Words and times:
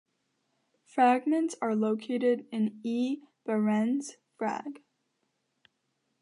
Fragments 0.83 1.53
are 1.61 1.75
located 1.75 2.47
in 2.51 2.79
E. 2.81 3.21
Bahrens, 3.47 4.15
Frag. 4.35 4.81